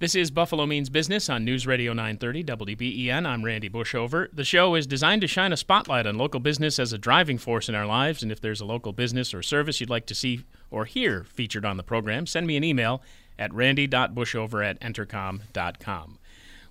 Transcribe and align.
This 0.00 0.14
is 0.14 0.30
Buffalo 0.30 0.64
Means 0.64 0.90
Business 0.90 1.28
on 1.28 1.44
News 1.44 1.66
Radio 1.66 1.92
930 1.92 2.44
WBEN. 2.44 3.26
I'm 3.26 3.44
Randy 3.44 3.68
Bushover. 3.68 4.28
The 4.32 4.44
show 4.44 4.76
is 4.76 4.86
designed 4.86 5.22
to 5.22 5.26
shine 5.26 5.52
a 5.52 5.56
spotlight 5.56 6.06
on 6.06 6.16
local 6.16 6.38
business 6.38 6.78
as 6.78 6.92
a 6.92 6.98
driving 6.98 7.36
force 7.36 7.68
in 7.68 7.74
our 7.74 7.84
lives. 7.84 8.22
And 8.22 8.30
if 8.30 8.40
there's 8.40 8.60
a 8.60 8.64
local 8.64 8.92
business 8.92 9.34
or 9.34 9.42
service 9.42 9.80
you'd 9.80 9.90
like 9.90 10.06
to 10.06 10.14
see 10.14 10.44
or 10.70 10.84
hear 10.84 11.24
featured 11.24 11.64
on 11.64 11.78
the 11.78 11.82
program, 11.82 12.28
send 12.28 12.46
me 12.46 12.56
an 12.56 12.62
email 12.62 13.02
at 13.40 13.52
randy.bushover 13.52 14.64
at 14.64 14.80
entercom.com. 14.80 16.18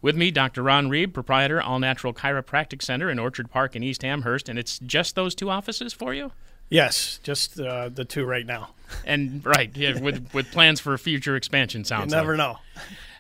With 0.02 0.16
me, 0.16 0.32
Dr. 0.32 0.64
Ron 0.64 0.88
Reeb, 0.88 1.12
proprietor, 1.12 1.62
All 1.62 1.80
Natural 1.80 2.14
Chiropractic 2.14 2.82
Center 2.82 3.10
in 3.10 3.20
Orchard 3.20 3.52
Park 3.52 3.76
in 3.76 3.84
East 3.84 4.06
Amherst. 4.06 4.48
And 4.48 4.58
it's 4.58 4.80
just 4.80 5.16
those 5.16 5.36
two 5.36 5.50
offices 5.50 5.92
for 5.92 6.14
you? 6.14 6.32
Yes, 6.70 7.20
just 7.24 7.60
uh, 7.60 7.90
the 7.90 8.06
two 8.06 8.24
right 8.24 8.46
now. 8.46 8.70
And 9.06 9.46
right, 9.46 9.76
yeah, 9.76 10.00
with 10.00 10.34
with 10.34 10.50
plans 10.52 10.80
for 10.80 10.98
future 10.98 11.36
expansion. 11.36 11.84
Sounds. 11.84 12.12
You 12.12 12.18
never 12.18 12.38
like. 12.38 12.56
know. 12.56 12.60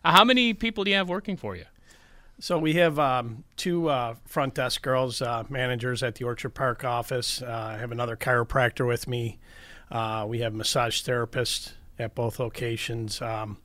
How 0.07 0.23
many 0.23 0.53
people 0.53 0.85
do 0.85 0.91
you 0.91 0.97
have 0.97 1.09
working 1.09 1.35
for 1.35 1.55
you? 1.57 1.65
So 2.39 2.57
we 2.57 2.75
have 2.75 2.97
um, 2.97 3.43
two 3.57 3.89
uh, 3.89 4.15
front 4.25 4.53
desk 4.53 4.81
girls, 4.81 5.21
uh, 5.21 5.43
managers 5.49 6.01
at 6.01 6.15
the 6.15 6.23
Orchard 6.23 6.51
Park 6.51 6.85
office. 6.85 7.41
Uh, 7.41 7.73
I 7.75 7.77
have 7.77 7.91
another 7.91 8.15
chiropractor 8.15 8.87
with 8.87 9.05
me. 9.05 9.37
Uh, 9.91 10.25
we 10.27 10.39
have 10.39 10.53
massage 10.53 11.01
therapist 11.01 11.73
at 11.99 12.15
both 12.15 12.39
locations. 12.39 13.21
Um, 13.21 13.57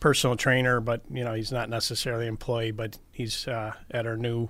personal 0.00 0.36
trainer, 0.36 0.80
but 0.80 1.02
you 1.10 1.24
know 1.24 1.34
he's 1.34 1.52
not 1.52 1.68
necessarily 1.68 2.26
employee, 2.26 2.70
but 2.70 2.98
he's 3.10 3.46
uh, 3.46 3.72
at 3.90 4.06
our 4.06 4.16
new 4.16 4.48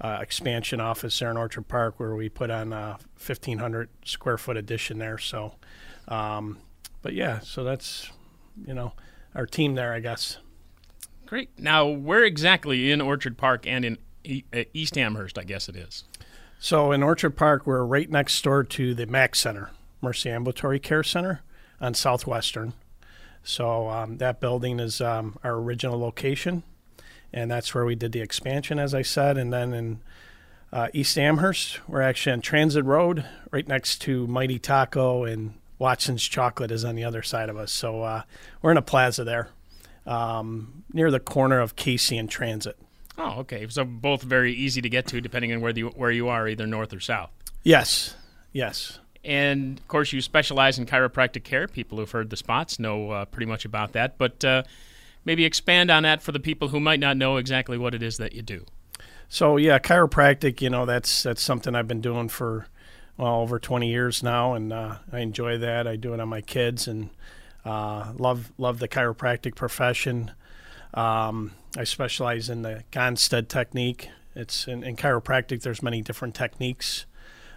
uh, 0.00 0.18
expansion 0.20 0.80
office 0.80 1.18
there 1.18 1.30
in 1.30 1.36
Orchard 1.36 1.66
Park, 1.66 1.98
where 1.98 2.14
we 2.14 2.28
put 2.28 2.50
on 2.50 2.72
a 2.72 2.98
1,500 3.16 3.88
square 4.04 4.38
foot 4.38 4.56
addition 4.56 4.98
there. 4.98 5.18
So, 5.18 5.54
um, 6.08 6.58
but 7.02 7.14
yeah, 7.14 7.40
so 7.40 7.64
that's 7.64 8.10
you 8.64 8.74
know 8.74 8.92
our 9.34 9.46
team 9.46 9.74
there, 9.74 9.92
I 9.92 9.98
guess. 9.98 10.38
Great. 11.28 11.50
Now, 11.58 11.86
where 11.86 12.24
exactly 12.24 12.90
in 12.90 13.02
Orchard 13.02 13.36
Park 13.36 13.66
and 13.66 13.84
in 13.84 13.98
uh, 14.50 14.64
East 14.72 14.96
Amherst, 14.96 15.38
I 15.38 15.44
guess 15.44 15.68
it 15.68 15.76
is? 15.76 16.04
So 16.58 16.90
in 16.90 17.02
Orchard 17.02 17.36
Park, 17.36 17.66
we're 17.66 17.84
right 17.84 18.10
next 18.10 18.42
door 18.42 18.64
to 18.64 18.94
the 18.94 19.04
MAC 19.04 19.36
Center, 19.36 19.70
Mercy 20.00 20.30
Ambulatory 20.30 20.78
Care 20.78 21.02
Center 21.02 21.42
on 21.82 21.92
Southwestern. 21.92 22.72
So 23.44 23.90
um, 23.90 24.16
that 24.16 24.40
building 24.40 24.80
is 24.80 25.02
um, 25.02 25.38
our 25.44 25.56
original 25.56 26.00
location, 26.00 26.62
and 27.30 27.50
that's 27.50 27.74
where 27.74 27.84
we 27.84 27.94
did 27.94 28.12
the 28.12 28.22
expansion, 28.22 28.78
as 28.78 28.94
I 28.94 29.02
said. 29.02 29.36
And 29.36 29.52
then 29.52 29.74
in 29.74 30.00
uh, 30.72 30.88
East 30.94 31.18
Amherst, 31.18 31.86
we're 31.86 32.00
actually 32.00 32.32
on 32.32 32.40
Transit 32.40 32.86
Road, 32.86 33.26
right 33.50 33.68
next 33.68 33.98
to 34.02 34.26
Mighty 34.26 34.58
Taco, 34.58 35.24
and 35.24 35.54
Watson's 35.78 36.26
Chocolate 36.26 36.70
is 36.70 36.86
on 36.86 36.94
the 36.94 37.04
other 37.04 37.22
side 37.22 37.50
of 37.50 37.58
us. 37.58 37.70
So 37.70 38.02
uh, 38.02 38.22
we're 38.62 38.70
in 38.70 38.78
a 38.78 38.82
plaza 38.82 39.24
there, 39.24 39.50
um, 40.08 40.84
near 40.92 41.10
the 41.10 41.20
corner 41.20 41.60
of 41.60 41.76
Casey 41.76 42.16
and 42.16 42.28
Transit. 42.28 42.78
Oh, 43.16 43.40
okay. 43.40 43.66
So 43.68 43.84
both 43.84 44.22
very 44.22 44.52
easy 44.52 44.80
to 44.80 44.88
get 44.88 45.06
to, 45.08 45.20
depending 45.20 45.52
on 45.52 45.60
where 45.60 45.72
the, 45.72 45.82
where 45.82 46.10
you 46.10 46.28
are, 46.28 46.48
either 46.48 46.66
north 46.66 46.92
or 46.92 47.00
south. 47.00 47.30
Yes, 47.62 48.14
yes. 48.52 49.00
And 49.24 49.78
of 49.78 49.88
course, 49.88 50.12
you 50.12 50.20
specialize 50.20 50.78
in 50.78 50.86
chiropractic 50.86 51.44
care. 51.44 51.66
People 51.68 51.98
who've 51.98 52.10
heard 52.10 52.30
the 52.30 52.36
spots 52.36 52.78
know 52.78 53.10
uh, 53.10 53.24
pretty 53.26 53.46
much 53.46 53.64
about 53.64 53.92
that. 53.92 54.16
But 54.16 54.44
uh, 54.44 54.62
maybe 55.24 55.44
expand 55.44 55.90
on 55.90 56.04
that 56.04 56.22
for 56.22 56.32
the 56.32 56.40
people 56.40 56.68
who 56.68 56.80
might 56.80 57.00
not 57.00 57.16
know 57.16 57.36
exactly 57.36 57.76
what 57.76 57.94
it 57.94 58.02
is 58.02 58.16
that 58.18 58.32
you 58.32 58.42
do. 58.42 58.64
So 59.28 59.56
yeah, 59.56 59.78
chiropractic. 59.78 60.62
You 60.62 60.70
know, 60.70 60.86
that's 60.86 61.24
that's 61.24 61.42
something 61.42 61.74
I've 61.74 61.88
been 61.88 62.00
doing 62.00 62.28
for 62.28 62.68
well 63.16 63.40
over 63.40 63.58
20 63.58 63.90
years 63.90 64.22
now, 64.22 64.54
and 64.54 64.72
uh, 64.72 64.96
I 65.12 65.18
enjoy 65.18 65.58
that. 65.58 65.86
I 65.86 65.96
do 65.96 66.14
it 66.14 66.20
on 66.20 66.28
my 66.28 66.40
kids, 66.40 66.86
and 66.86 67.10
uh, 67.64 68.12
love 68.16 68.52
love 68.58 68.78
the 68.78 68.88
chiropractic 68.88 69.54
profession. 69.54 70.32
Um, 70.94 71.52
I 71.76 71.84
specialize 71.84 72.48
in 72.48 72.62
the 72.62 72.84
Gonstead 72.92 73.48
technique. 73.48 74.08
It's 74.34 74.66
in, 74.66 74.82
in 74.82 74.96
chiropractic. 74.96 75.62
There's 75.62 75.82
many 75.82 76.00
different 76.00 76.34
techniques. 76.34 77.06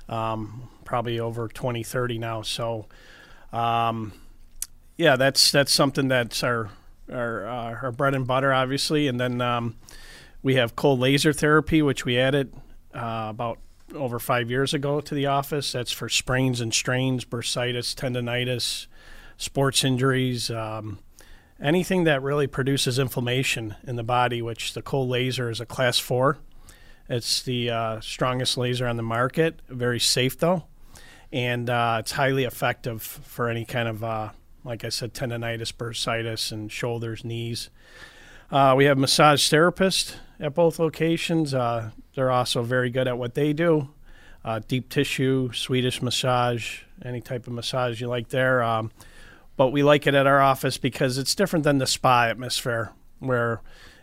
Um, 0.09 0.69
probably 0.83 1.19
over 1.19 1.47
20, 1.47 1.83
30 1.83 2.17
now. 2.17 2.41
So, 2.41 2.87
um, 3.53 4.11
yeah, 4.97 5.15
that's 5.15 5.51
that's 5.51 5.71
something 5.71 6.07
that's 6.09 6.43
our 6.43 6.69
our 7.11 7.47
uh, 7.47 7.75
our 7.81 7.91
bread 7.91 8.13
and 8.13 8.27
butter, 8.27 8.53
obviously. 8.53 9.07
And 9.07 9.19
then 9.19 9.41
um, 9.41 9.75
we 10.43 10.55
have 10.55 10.75
cold 10.75 10.99
laser 10.99 11.33
therapy, 11.33 11.81
which 11.81 12.03
we 12.03 12.17
added 12.17 12.53
uh, 12.93 13.27
about 13.29 13.59
over 13.93 14.19
five 14.19 14.49
years 14.49 14.73
ago 14.73 15.01
to 15.01 15.15
the 15.15 15.25
office. 15.27 15.71
That's 15.71 15.91
for 15.91 16.09
sprains 16.09 16.61
and 16.61 16.73
strains, 16.73 17.25
bursitis, 17.25 17.93
tendonitis, 17.95 18.87
sports 19.41 19.83
injuries, 19.83 20.51
um, 20.51 20.99
anything 21.59 22.03
that 22.05 22.21
really 22.21 22.47
produces 22.47 22.99
inflammation 22.99 23.75
in 23.83 23.95
the 23.95 24.03
body. 24.03 24.41
Which 24.41 24.73
the 24.73 24.81
cold 24.81 25.09
laser 25.09 25.49
is 25.49 25.59
a 25.59 25.65
class 25.65 25.99
four. 25.99 26.37
It's 27.09 27.41
the 27.41 27.69
uh, 27.69 27.99
strongest 27.99 28.57
laser 28.57 28.87
on 28.87 28.95
the 28.97 29.03
market. 29.03 29.59
Very 29.67 29.99
safe 29.99 30.37
though, 30.37 30.65
and 31.33 31.69
uh, 31.69 31.97
it's 31.99 32.13
highly 32.13 32.45
effective 32.45 33.01
for 33.01 33.49
any 33.49 33.65
kind 33.65 33.89
of, 33.89 34.03
uh, 34.03 34.29
like 34.63 34.85
I 34.85 34.89
said, 34.89 35.13
tendonitis, 35.13 35.73
bursitis, 35.73 36.51
and 36.51 36.71
shoulders, 36.71 37.25
knees. 37.25 37.69
Uh, 38.51 38.75
we 38.77 38.85
have 38.85 38.97
massage 38.97 39.51
therapists 39.51 40.15
at 40.39 40.53
both 40.53 40.77
locations. 40.77 41.53
Uh, 41.53 41.91
they're 42.15 42.31
also 42.31 42.63
very 42.63 42.89
good 42.89 43.07
at 43.07 43.17
what 43.17 43.33
they 43.33 43.53
do. 43.53 43.89
Uh, 44.43 44.59
deep 44.67 44.89
tissue, 44.89 45.51
Swedish 45.53 46.01
massage, 46.01 46.81
any 47.03 47.21
type 47.21 47.47
of 47.47 47.53
massage 47.53 48.01
you 48.01 48.07
like 48.07 48.29
there. 48.29 48.61
Um, 48.63 48.91
but 49.61 49.71
we 49.71 49.83
like 49.83 50.07
it 50.07 50.15
at 50.15 50.25
our 50.25 50.41
office 50.41 50.79
because 50.79 51.19
it's 51.19 51.35
different 51.35 51.63
than 51.63 51.77
the 51.77 51.85
spa 51.85 52.23
atmosphere 52.23 52.93
where 53.19 53.61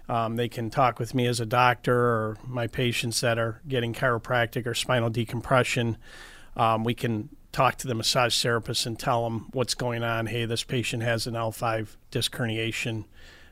um, 0.08 0.36
they 0.36 0.48
can 0.48 0.70
talk 0.70 1.00
with 1.00 1.16
me 1.16 1.26
as 1.26 1.40
a 1.40 1.46
doctor 1.46 1.96
or 1.96 2.36
my 2.46 2.68
patients 2.68 3.20
that 3.22 3.40
are 3.40 3.60
getting 3.66 3.92
chiropractic 3.92 4.66
or 4.66 4.72
spinal 4.72 5.10
decompression. 5.10 5.96
Um, 6.56 6.84
we 6.84 6.94
can 6.94 7.30
talk 7.50 7.74
to 7.78 7.88
the 7.88 7.94
massage 7.96 8.40
therapist 8.40 8.86
and 8.86 8.96
tell 8.96 9.24
them 9.24 9.48
what's 9.50 9.74
going 9.74 10.04
on. 10.04 10.26
Hey, 10.26 10.44
this 10.44 10.62
patient 10.62 11.02
has 11.02 11.26
an 11.26 11.34
L5 11.34 11.96
disc 12.12 12.32
herniation. 12.36 13.06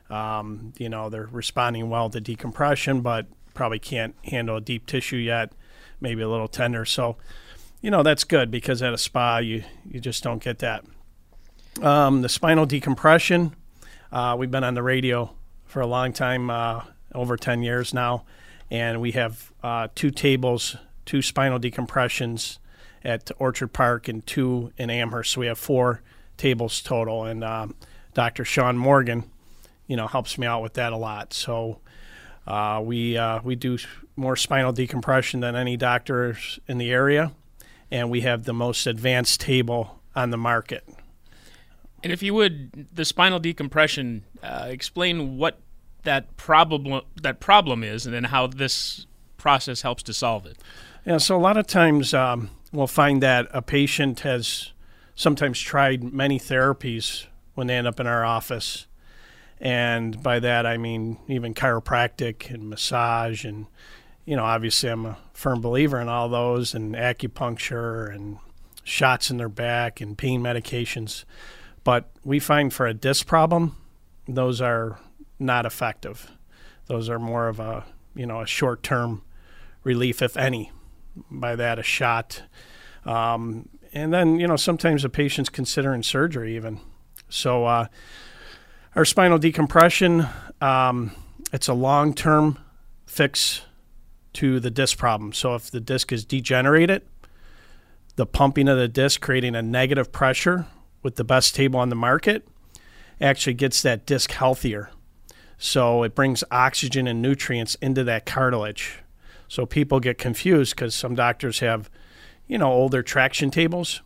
Um, 0.09 0.71
you 0.77 0.87
know, 0.87 1.09
they're 1.09 1.27
responding 1.29 1.89
well 1.89 2.09
to 2.11 2.21
decompression, 2.21 3.01
but 3.01 3.25
probably 3.53 3.79
can't 3.79 4.15
handle 4.23 4.55
a 4.55 4.61
deep 4.61 4.85
tissue 4.85 5.17
yet, 5.17 5.51
maybe 5.99 6.21
a 6.21 6.29
little 6.29 6.47
tender. 6.47 6.85
So, 6.85 7.17
you 7.81 7.91
know, 7.91 8.01
that's 8.01 8.23
good 8.23 8.49
because 8.49 8.81
at 8.81 8.93
a 8.93 8.97
spa, 8.97 9.39
you, 9.39 9.65
you 9.85 9.99
just 9.99 10.23
don't 10.23 10.41
get 10.41 10.59
that. 10.59 10.85
Um, 11.81 12.23
the 12.23 12.29
spinal 12.29 12.65
decompression, 12.65 13.55
uh, 14.11 14.35
we've 14.37 14.49
been 14.49 14.63
on 14.63 14.73
the 14.73 14.81
radio 14.81 15.31
for 15.65 15.79
a 15.79 15.85
long 15.85 16.11
time, 16.11 16.49
uh, 16.49 16.81
over 17.13 17.37
10 17.37 17.61
years 17.61 17.93
now, 17.93 18.25
and 18.71 18.99
we 18.99 19.11
have 19.11 19.51
uh, 19.61 19.87
two 19.93 20.09
tables, 20.09 20.75
two 21.05 21.21
spinal 21.21 21.59
decompressions 21.59 22.57
at 23.03 23.29
Orchard 23.37 23.73
Park 23.73 24.07
and 24.07 24.25
two 24.25 24.71
in 24.77 24.89
Amherst. 24.89 25.33
So 25.33 25.41
we 25.41 25.47
have 25.47 25.59
four 25.59 26.01
tables 26.35 26.81
total, 26.81 27.25
and 27.25 27.43
um, 27.43 27.75
Dr. 28.13 28.43
Sean 28.43 28.75
Morgan, 28.77 29.29
you 29.85 29.95
know, 29.95 30.07
helps 30.07 30.37
me 30.37 30.47
out 30.47 30.63
with 30.63 30.73
that 30.73 30.93
a 30.93 30.97
lot. 30.97 31.31
So 31.33 31.79
uh, 32.47 32.81
we 32.83 33.17
uh, 33.17 33.39
we 33.43 33.55
do 33.55 33.77
more 34.15 34.35
spinal 34.35 34.71
decompression 34.71 35.41
than 35.41 35.55
any 35.55 35.77
doctors 35.77 36.59
in 36.67 36.79
the 36.79 36.91
area, 36.91 37.33
and 37.91 38.09
we 38.09 38.21
have 38.21 38.45
the 38.45 38.53
most 38.53 38.87
advanced 38.87 39.41
table 39.41 39.99
on 40.15 40.31
the 40.31 40.37
market. 40.37 40.83
And 42.03 42.13
if 42.13 42.21
you 42.21 42.33
would, 42.33 42.87
the 42.93 43.05
spinal 43.05 43.39
decompression, 43.39 44.23
uh, 44.43 44.67
explain 44.69 45.37
what 45.37 45.59
that 46.03 46.37
problem 46.37 47.01
that 47.21 47.39
problem 47.39 47.83
is, 47.83 48.05
and 48.05 48.13
then 48.13 48.25
how 48.25 48.47
this 48.47 49.07
process 49.37 49.81
helps 49.81 50.03
to 50.03 50.13
solve 50.13 50.45
it. 50.45 50.57
Yeah, 51.05 51.17
so 51.17 51.35
a 51.35 51.39
lot 51.39 51.57
of 51.57 51.67
times 51.67 52.13
um, 52.13 52.49
we'll 52.71 52.87
find 52.87 53.21
that 53.23 53.47
a 53.51 53.61
patient 53.61 54.21
has 54.21 54.71
sometimes 55.15 55.59
tried 55.59 56.03
many 56.03 56.39
therapies 56.39 57.25
when 57.55 57.67
they 57.67 57.75
end 57.75 57.87
up 57.87 57.99
in 57.99 58.07
our 58.07 58.23
office. 58.23 58.85
And 59.59 60.21
by 60.21 60.39
that, 60.39 60.65
I 60.65 60.77
mean 60.77 61.17
even 61.27 61.53
chiropractic 61.53 62.53
and 62.53 62.69
massage. 62.69 63.43
And, 63.43 63.65
you 64.25 64.35
know, 64.35 64.45
obviously 64.45 64.89
I'm 64.89 65.05
a 65.05 65.17
firm 65.33 65.61
believer 65.61 65.99
in 65.99 66.07
all 66.07 66.29
those 66.29 66.75
and 66.75 66.93
acupuncture 66.93 68.13
and 68.13 68.37
shots 68.83 69.31
in 69.31 69.37
their 69.37 69.49
back 69.49 69.99
and 69.99 70.17
pain 70.17 70.41
medications. 70.41 71.25
But 71.87 72.09
we 72.25 72.39
find 72.39 72.73
for 72.73 72.85
a 72.85 72.93
disc 72.93 73.25
problem, 73.27 73.77
those 74.27 74.59
are 74.59 74.99
not 75.39 75.65
effective. 75.65 76.29
Those 76.87 77.09
are 77.09 77.17
more 77.17 77.47
of 77.47 77.61
a 77.61 77.85
you 78.13 78.25
know 78.25 78.41
a 78.41 78.45
short 78.45 78.83
term 78.83 79.21
relief, 79.85 80.21
if 80.21 80.35
any. 80.35 80.73
By 81.31 81.55
that, 81.55 81.79
a 81.79 81.83
shot. 81.83 82.43
Um, 83.05 83.69
and 83.93 84.13
then 84.13 84.37
you 84.37 84.47
know 84.47 84.57
sometimes 84.57 85.05
a 85.05 85.09
patient's 85.09 85.49
considering 85.49 86.03
surgery 86.03 86.57
even. 86.57 86.81
So 87.29 87.63
uh, 87.63 87.87
our 88.93 89.05
spinal 89.05 89.37
decompression, 89.37 90.27
um, 90.59 91.11
it's 91.53 91.69
a 91.69 91.73
long 91.73 92.13
term 92.13 92.59
fix 93.05 93.61
to 94.33 94.59
the 94.59 94.69
disc 94.69 94.97
problem. 94.97 95.31
So 95.31 95.55
if 95.55 95.71
the 95.71 95.79
disc 95.79 96.11
is 96.11 96.25
degenerated, 96.25 97.03
the 98.17 98.25
pumping 98.25 98.67
of 98.67 98.77
the 98.77 98.89
disc 98.89 99.21
creating 99.21 99.55
a 99.55 99.61
negative 99.61 100.11
pressure 100.11 100.65
with 101.03 101.15
the 101.15 101.23
best 101.23 101.55
table 101.55 101.79
on 101.79 101.89
the 101.89 101.95
market 101.95 102.47
actually 103.19 103.53
gets 103.53 103.81
that 103.81 104.05
disc 104.05 104.31
healthier. 104.31 104.89
So 105.57 106.03
it 106.03 106.13
brings 106.13 106.43
oxygen 106.51 107.07
and 107.07 107.21
nutrients 107.21 107.75
into 107.75 108.03
that 108.03 108.25
cartilage. 108.25 108.99
So 109.47 109.65
people 109.65 109.99
get 109.99 110.17
confused 110.17 110.75
because 110.75 110.93
some 110.93 111.15
doctors 111.15 111.59
have, 111.59 111.89
you 112.47 112.57
know, 112.57 112.71
older 112.71 113.01
traction 113.01 113.49
tables, 113.49 114.01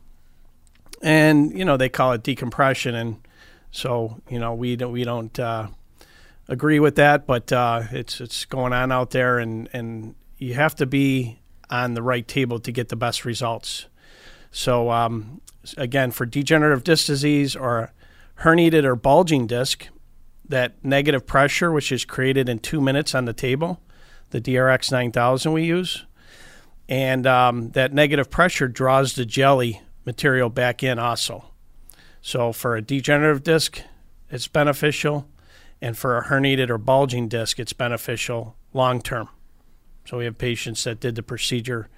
and 1.01 1.57
you 1.57 1.65
know 1.65 1.77
they 1.77 1.89
call 1.89 2.13
it 2.13 2.23
decompression, 2.23 2.93
and 2.93 3.27
so 3.71 4.21
you 4.29 4.39
know 4.39 4.53
we 4.53 4.75
don't 4.75 4.91
we 4.91 5.03
don't 5.03 5.37
uh, 5.39 5.67
agree 6.47 6.79
with 6.79 6.95
that, 6.95 7.25
but 7.25 7.51
uh, 7.51 7.83
it's 7.91 8.21
it's 8.21 8.45
going 8.45 8.71
on 8.71 8.91
out 8.91 9.09
there, 9.11 9.39
and 9.39 9.67
and 9.73 10.15
you 10.37 10.53
have 10.53 10.75
to 10.75 10.85
be 10.85 11.39
on 11.71 11.95
the 11.95 12.03
right 12.03 12.27
table 12.27 12.59
to 12.59 12.71
get 12.71 12.89
the 12.89 12.95
best 12.95 13.25
results. 13.25 13.87
So 14.51 14.91
um, 14.91 15.41
again, 15.77 16.11
for 16.11 16.25
degenerative 16.25 16.83
disc 16.83 17.07
disease 17.07 17.55
or 17.55 17.91
herniated 18.39 18.83
or 18.83 18.95
bulging 18.95 19.47
disc, 19.47 19.87
that 20.47 20.83
negative 20.83 21.25
pressure, 21.25 21.71
which 21.71 21.91
is 21.91 22.05
created 22.05 22.49
in 22.49 22.59
two 22.59 22.81
minutes 22.81 23.15
on 23.15 23.25
the 23.25 23.33
table, 23.33 23.81
the 24.31 24.41
DRX 24.41 24.91
9000 24.91 25.53
we 25.53 25.63
use, 25.63 26.05
and 26.89 27.25
um, 27.25 27.69
that 27.71 27.93
negative 27.93 28.29
pressure 28.29 28.67
draws 28.67 29.13
the 29.13 29.25
jelly 29.25 29.81
material 30.05 30.49
back 30.49 30.83
in 30.83 30.99
also. 30.99 31.45
So 32.21 32.51
for 32.51 32.75
a 32.75 32.81
degenerative 32.81 33.43
disc, 33.43 33.81
it's 34.29 34.47
beneficial, 34.47 35.27
and 35.81 35.97
for 35.97 36.17
a 36.17 36.25
herniated 36.25 36.69
or 36.69 36.77
bulging 36.77 37.27
disc, 37.27 37.59
it's 37.59 37.73
beneficial 37.73 38.55
long 38.73 39.01
term. 39.01 39.29
So 40.05 40.17
we 40.17 40.25
have 40.25 40.37
patients 40.37 40.83
that 40.83 40.99
did 40.99 41.15
the 41.15 41.23
procedure, 41.23 41.89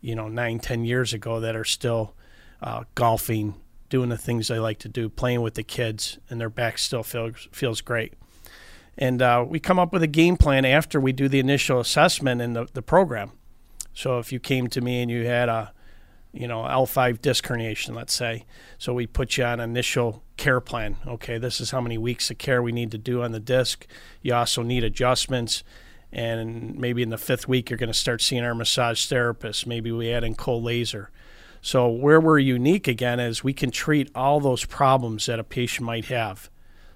you 0.00 0.14
know, 0.14 0.28
nine, 0.28 0.60
ten 0.60 0.84
years 0.84 1.12
ago 1.12 1.40
that 1.40 1.56
are 1.56 1.64
still 1.64 2.14
uh, 2.62 2.84
golfing, 2.94 3.54
doing 3.88 4.08
the 4.08 4.18
things 4.18 4.48
they 4.48 4.58
like 4.58 4.78
to 4.80 4.88
do, 4.88 5.08
playing 5.08 5.42
with 5.42 5.54
the 5.54 5.62
kids, 5.62 6.18
and 6.28 6.40
their 6.40 6.50
back 6.50 6.78
still 6.78 7.02
feels 7.02 7.48
feels 7.52 7.80
great. 7.80 8.14
And 8.98 9.22
uh, 9.22 9.44
we 9.48 9.60
come 9.60 9.78
up 9.78 9.92
with 9.92 10.02
a 10.02 10.08
game 10.08 10.36
plan 10.36 10.64
after 10.64 11.00
we 11.00 11.12
do 11.12 11.28
the 11.28 11.38
initial 11.38 11.80
assessment 11.80 12.40
in 12.42 12.52
the, 12.52 12.68
the 12.72 12.82
program. 12.82 13.32
So 13.94 14.18
if 14.18 14.30
you 14.32 14.38
came 14.38 14.68
to 14.68 14.80
me 14.80 15.00
and 15.00 15.10
you 15.10 15.26
had 15.26 15.48
a, 15.48 15.72
you 16.32 16.46
know, 16.46 16.62
L5 16.62 17.20
disc 17.20 17.44
herniation, 17.46 17.94
let's 17.94 18.12
say, 18.12 18.44
so 18.78 18.92
we 18.92 19.06
put 19.06 19.36
you 19.36 19.44
on 19.44 19.58
initial 19.58 20.22
care 20.36 20.60
plan. 20.60 20.96
Okay, 21.06 21.38
this 21.38 21.60
is 21.60 21.70
how 21.70 21.80
many 21.80 21.98
weeks 21.98 22.30
of 22.30 22.38
care 22.38 22.62
we 22.62 22.72
need 22.72 22.90
to 22.90 22.98
do 22.98 23.22
on 23.22 23.32
the 23.32 23.40
disc. 23.40 23.86
You 24.22 24.34
also 24.34 24.62
need 24.62 24.84
adjustments. 24.84 25.64
And 26.12 26.76
maybe 26.76 27.02
in 27.02 27.10
the 27.10 27.18
fifth 27.18 27.48
week, 27.48 27.70
you're 27.70 27.78
going 27.78 27.92
to 27.92 27.94
start 27.94 28.20
seeing 28.20 28.44
our 28.44 28.54
massage 28.54 29.06
therapist. 29.06 29.66
Maybe 29.66 29.92
we 29.92 30.12
add 30.12 30.24
in 30.24 30.34
cold 30.34 30.64
laser. 30.64 31.10
So, 31.62 31.88
where 31.88 32.20
we're 32.20 32.38
unique 32.38 32.88
again 32.88 33.20
is 33.20 33.44
we 33.44 33.52
can 33.52 33.70
treat 33.70 34.10
all 34.14 34.40
those 34.40 34.64
problems 34.64 35.26
that 35.26 35.38
a 35.38 35.44
patient 35.44 35.86
might 35.86 36.06
have. 36.06 36.48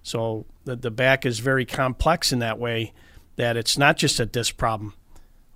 So, 0.03 0.47
the, 0.65 0.77
the 0.77 0.91
back 0.91 1.27
is 1.27 1.39
very 1.39 1.67
complex 1.67 2.33
in 2.33 2.39
that 2.39 2.59
way 2.59 2.93
that 3.37 3.57
it's 3.57 3.77
not 3.77 3.97
just 3.97 4.21
a 4.21 4.27
disc 4.27 4.57
problem. 4.57 4.95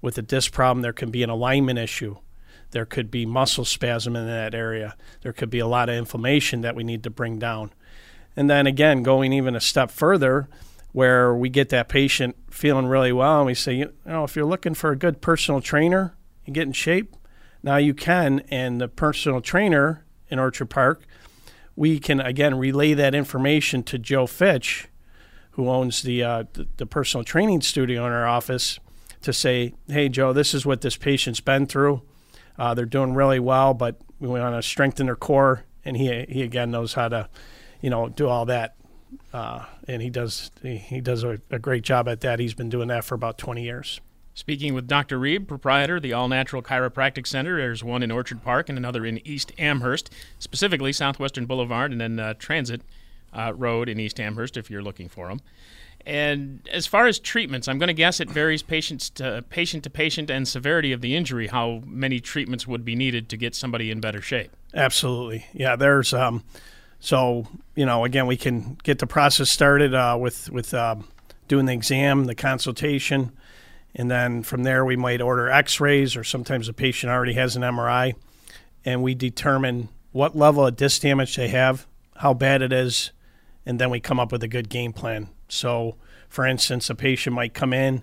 With 0.03 0.19
a 0.19 0.23
disc 0.23 0.53
problem, 0.53 0.83
there 0.83 0.93
can 0.93 1.11
be 1.11 1.23
an 1.23 1.31
alignment 1.31 1.79
issue. 1.79 2.17
There 2.71 2.85
could 2.85 3.11
be 3.11 3.25
muscle 3.25 3.65
spasm 3.65 4.15
in 4.15 4.27
that 4.27 4.55
area. 4.55 4.95
There 5.23 5.33
could 5.33 5.51
be 5.51 5.59
a 5.59 5.67
lot 5.67 5.89
of 5.89 5.97
inflammation 5.97 6.61
that 6.61 6.77
we 6.77 6.85
need 6.85 7.03
to 7.05 7.11
bring 7.11 7.39
down. 7.39 7.73
And 8.37 8.51
then 8.51 8.67
again, 8.67 9.03
going 9.03 9.33
even 9.33 9.57
a 9.57 9.61
step 9.61 9.91
further, 9.91 10.49
where 10.93 11.35
we 11.35 11.49
get 11.49 11.71
that 11.71 11.89
patient 11.89 12.37
feeling 12.51 12.87
really 12.87 13.13
well, 13.13 13.39
and 13.39 13.47
we 13.47 13.55
say, 13.55 13.75
you 13.75 13.93
know, 14.05 14.25
if 14.25 14.37
you're 14.37 14.45
looking 14.45 14.75
for 14.75 14.91
a 14.91 14.97
good 14.97 15.21
personal 15.21 15.61
trainer 15.61 16.15
and 16.47 16.55
get 16.55 16.67
in 16.67 16.73
shape, 16.73 17.15
now 17.63 17.77
you 17.77 17.95
can, 17.95 18.41
and 18.51 18.81
the 18.81 18.89
personal 18.89 19.41
trainer 19.41 20.05
in 20.29 20.39
Orchard 20.39 20.67
Park, 20.67 21.03
we 21.77 21.99
can 21.99 22.21
again 22.21 22.57
relay 22.57 22.95
that 22.95 23.15
information 23.15 23.83
to 23.85 23.99
Joe 23.99 24.27
Fitch, 24.27 24.89
who 25.53 25.69
owns 25.69 26.03
the, 26.03 26.23
uh, 26.23 26.45
the, 26.53 26.67
the 26.77 26.87
personal 26.87 27.25
training 27.25 27.63
studio 27.63 28.07
in 28.07 28.13
our 28.13 28.27
office, 28.27 28.79
to 29.23 29.33
say, 29.33 29.75
"Hey, 29.89 30.09
Joe, 30.09 30.33
this 30.33 30.55
is 30.55 30.65
what 30.65 30.81
this 30.81 30.97
patient's 30.97 31.41
been 31.41 31.67
through. 31.67 32.03
Uh, 32.59 32.75
they're 32.75 32.85
doing 32.85 33.15
really 33.15 33.41
well, 33.41 33.75
but 33.75 34.01
we 34.21 34.29
want 34.29 34.55
to 34.55 34.63
strengthen 34.63 35.07
their 35.07 35.17
core." 35.17 35.65
And 35.85 35.97
he 35.97 36.27
he 36.29 36.43
again 36.43 36.71
knows 36.71 36.95
how 36.95 37.09
to, 37.09 37.29
you 37.81 37.91
know, 37.91 38.09
do 38.09 38.29
all 38.29 38.45
that, 38.47 38.77
uh, 39.33 39.65
and 39.87 40.03
he 40.03 40.11
does 40.11 40.51
he, 40.63 40.77
he 40.77 41.01
does 41.01 41.25
a, 41.25 41.41
a 41.51 41.59
great 41.59 41.83
job 41.83 42.09
at 42.09 42.21
that. 42.21 42.39
He's 42.39 42.55
been 42.55 42.69
doing 42.69 42.89
that 42.89 43.05
for 43.05 43.15
about 43.15 43.39
20 43.39 43.63
years. 43.63 44.01
Speaking 44.39 44.73
with 44.73 44.87
Dr. 44.87 45.19
Reeb, 45.19 45.49
proprietor 45.49 45.97
of 45.97 46.03
the 46.03 46.13
All 46.13 46.29
Natural 46.29 46.63
Chiropractic 46.63 47.27
Center, 47.27 47.57
there's 47.57 47.83
one 47.83 48.05
in 48.05 48.13
Orchard 48.13 48.41
Park 48.41 48.69
and 48.69 48.79
another 48.79 49.05
in 49.05 49.21
East 49.27 49.51
Amherst, 49.59 50.13
specifically 50.39 50.93
Southwestern 50.93 51.45
Boulevard 51.45 51.91
and 51.91 52.01
then 52.01 52.21
uh, 52.21 52.35
Transit 52.35 52.83
uh, 53.33 53.53
Road 53.57 53.89
in 53.89 53.99
East 53.99 54.21
Amherst 54.21 54.57
if 54.57 54.71
you're 54.71 54.81
looking 54.81 55.09
for 55.09 55.27
them. 55.27 55.41
And 56.07 56.69
as 56.73 56.87
far 56.87 57.09
as 57.09 57.19
treatments, 57.19 57.67
I'm 57.67 57.81
going 57.81 57.89
to 57.89 57.93
guess 57.93 58.21
it 58.21 58.31
varies 58.31 58.63
patients 58.63 59.11
to 59.11 59.45
patient 59.51 59.83
to 59.83 59.91
patient 59.91 60.31
and 60.31 60.47
severity 60.47 60.93
of 60.93 61.01
the 61.01 61.17
injury. 61.17 61.49
How 61.49 61.83
many 61.85 62.21
treatments 62.21 62.65
would 62.65 62.85
be 62.85 62.95
needed 62.95 63.29
to 63.31 63.37
get 63.37 63.57
somebody 63.57 63.91
in 63.91 63.99
better 63.99 64.23
shape? 64.23 64.53
Absolutely, 64.73 65.47
yeah. 65.53 65.75
There's 65.75 66.15
um, 66.15 66.45
so 67.01 67.49
you 67.75 67.85
know, 67.85 68.05
again, 68.05 68.29
we 68.29 68.37
can 68.37 68.79
get 68.85 69.01
the 69.01 69.07
process 69.09 69.51
started 69.51 69.95
uh, 69.95 70.17
with 70.17 70.49
with 70.49 70.73
um, 70.75 71.09
doing 71.49 71.67
the 71.67 71.73
exam, 71.73 72.27
the 72.27 72.37
consultation, 72.37 73.33
and 73.95 74.11
then 74.11 74.43
from 74.43 74.63
there, 74.63 74.85
we 74.85 74.97
might 74.97 75.21
order 75.21 75.49
x 75.49 75.81
rays, 75.81 76.17
or 76.17 76.25
sometimes 76.25 76.67
the 76.67 76.73
patient 76.73 77.11
already 77.11 77.35
has 77.35 77.57
an 77.57 77.63
MRI, 77.63 78.15
and 78.85 79.03
we 79.03 79.15
determine 79.15 79.89
what 80.13 80.37
level 80.37 80.67
of 80.67 80.77
disc 80.77 81.03
damage 81.03 81.37
they 81.37 81.49
have, 81.49 81.87
how 82.17 82.35
bad 82.35 82.63
it 82.63 82.73
is, 82.73 83.13
and 83.67 83.79
then 83.79 83.91
we 83.91 84.01
come 84.01 84.21
up 84.21 84.33
with 84.33 84.43
a 84.43 84.49
good 84.49 84.69
game 84.69 84.93
plan. 84.93 85.29
So, 85.49 85.97
for 86.29 86.47
instance, 86.47 86.91
a 86.91 86.95
patient 86.95 87.35
might 87.35 87.55
come 87.55 87.73
in, 87.73 88.03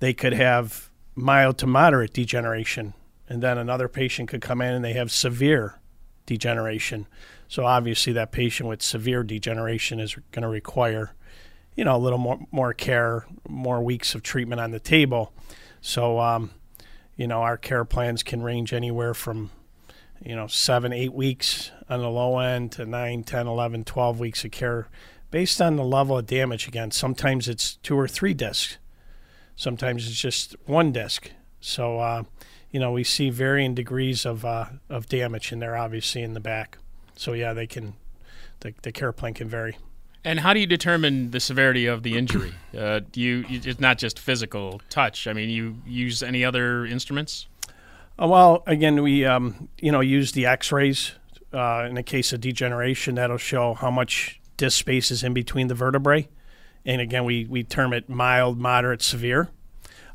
they 0.00 0.12
could 0.12 0.32
have 0.32 0.90
mild 1.14 1.58
to 1.58 1.66
moderate 1.66 2.12
degeneration, 2.12 2.94
and 3.28 3.42
then 3.42 3.58
another 3.58 3.88
patient 3.88 4.28
could 4.28 4.40
come 4.40 4.60
in 4.60 4.74
and 4.74 4.84
they 4.84 4.92
have 4.92 5.10
severe 5.10 5.80
degeneration. 6.26 7.06
So, 7.48 7.64
obviously, 7.64 8.12
that 8.14 8.32
patient 8.32 8.68
with 8.68 8.82
severe 8.82 9.22
degeneration 9.22 10.00
is 10.00 10.16
going 10.32 10.42
to 10.42 10.48
require 10.48 11.14
you 11.76 11.84
know, 11.84 11.96
a 11.96 11.98
little 11.98 12.18
more 12.18 12.38
more 12.50 12.72
care, 12.72 13.26
more 13.48 13.82
weeks 13.82 14.14
of 14.14 14.22
treatment 14.22 14.60
on 14.60 14.70
the 14.70 14.80
table. 14.80 15.32
So, 15.80 16.18
um, 16.20 16.50
you 17.16 17.26
know, 17.26 17.42
our 17.42 17.56
care 17.56 17.84
plans 17.84 18.22
can 18.22 18.42
range 18.42 18.72
anywhere 18.72 19.14
from, 19.14 19.50
you 20.24 20.34
know, 20.34 20.46
seven, 20.46 20.92
eight 20.92 21.12
weeks 21.12 21.70
on 21.88 22.00
the 22.00 22.08
low 22.08 22.38
end 22.38 22.72
to 22.72 22.86
nine, 22.86 23.22
10, 23.22 23.46
11, 23.46 23.84
12 23.84 24.18
weeks 24.18 24.44
of 24.44 24.50
care 24.50 24.88
based 25.30 25.60
on 25.60 25.76
the 25.76 25.84
level 25.84 26.18
of 26.18 26.26
damage. 26.26 26.66
Again, 26.66 26.90
sometimes 26.90 27.48
it's 27.48 27.76
two 27.76 27.98
or 27.98 28.08
three 28.08 28.34
discs, 28.34 28.78
sometimes 29.56 30.08
it's 30.08 30.20
just 30.20 30.56
one 30.66 30.92
disc. 30.92 31.30
So, 31.60 31.98
uh, 31.98 32.24
you 32.70 32.80
know, 32.80 32.92
we 32.92 33.04
see 33.04 33.30
varying 33.30 33.74
degrees 33.74 34.26
of, 34.26 34.44
uh, 34.44 34.66
of 34.88 35.08
damage 35.08 35.52
in 35.52 35.60
there, 35.60 35.76
obviously, 35.76 36.22
in 36.22 36.34
the 36.34 36.40
back. 36.40 36.78
So, 37.16 37.32
yeah, 37.32 37.52
they 37.52 37.66
can, 37.66 37.94
the, 38.60 38.74
the 38.82 38.92
care 38.92 39.12
plan 39.12 39.34
can 39.34 39.48
vary. 39.48 39.76
And 40.24 40.40
how 40.40 40.54
do 40.54 40.60
you 40.60 40.66
determine 40.66 41.32
the 41.32 41.40
severity 41.40 41.86
of 41.86 42.02
the 42.02 42.16
injury? 42.16 42.54
Uh, 42.76 43.00
do 43.12 43.20
you, 43.20 43.44
it's 43.48 43.78
not 43.78 43.98
just 43.98 44.18
physical 44.18 44.80
touch. 44.88 45.26
I 45.26 45.34
mean, 45.34 45.50
you 45.50 45.76
use 45.86 46.22
any 46.22 46.44
other 46.44 46.86
instruments? 46.86 47.46
Uh, 48.20 48.28
well, 48.28 48.62
again, 48.66 49.02
we 49.02 49.24
um, 49.24 49.68
you 49.78 49.92
know 49.92 50.00
use 50.00 50.32
the 50.32 50.46
X-rays 50.46 51.12
uh, 51.52 51.86
in 51.88 51.94
the 51.94 52.02
case 52.02 52.32
of 52.32 52.40
degeneration. 52.40 53.16
That'll 53.16 53.36
show 53.36 53.74
how 53.74 53.90
much 53.90 54.40
disc 54.56 54.78
space 54.78 55.10
is 55.10 55.22
in 55.22 55.34
between 55.34 55.66
the 55.66 55.74
vertebrae, 55.74 56.28
and 56.86 57.00
again, 57.00 57.24
we 57.24 57.44
we 57.44 57.64
term 57.64 57.92
it 57.92 58.08
mild, 58.08 58.58
moderate, 58.58 59.02
severe. 59.02 59.50